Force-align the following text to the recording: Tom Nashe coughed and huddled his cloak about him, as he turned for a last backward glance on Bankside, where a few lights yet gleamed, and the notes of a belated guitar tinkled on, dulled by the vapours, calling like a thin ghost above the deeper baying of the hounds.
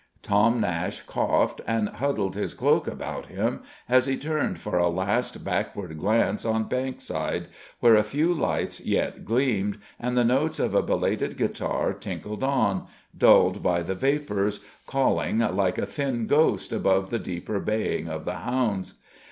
Tom 0.23 0.59
Nashe 0.59 1.05
coughed 1.05 1.61
and 1.67 1.87
huddled 1.87 2.33
his 2.33 2.55
cloak 2.55 2.87
about 2.87 3.27
him, 3.27 3.61
as 3.87 4.07
he 4.07 4.17
turned 4.17 4.57
for 4.59 4.79
a 4.79 4.87
last 4.89 5.43
backward 5.45 5.99
glance 5.99 6.43
on 6.43 6.63
Bankside, 6.63 7.45
where 7.81 7.93
a 7.93 8.01
few 8.01 8.33
lights 8.33 8.83
yet 8.83 9.23
gleamed, 9.25 9.77
and 9.99 10.17
the 10.17 10.23
notes 10.23 10.57
of 10.57 10.73
a 10.73 10.81
belated 10.81 11.37
guitar 11.37 11.93
tinkled 11.93 12.43
on, 12.43 12.87
dulled 13.15 13.61
by 13.61 13.83
the 13.83 13.93
vapours, 13.93 14.59
calling 14.87 15.37
like 15.37 15.77
a 15.77 15.85
thin 15.85 16.25
ghost 16.25 16.73
above 16.73 17.11
the 17.11 17.19
deeper 17.19 17.59
baying 17.59 18.09
of 18.09 18.25
the 18.25 18.37
hounds. 18.39 18.95